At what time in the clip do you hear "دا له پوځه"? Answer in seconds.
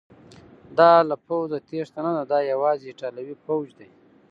0.77-1.57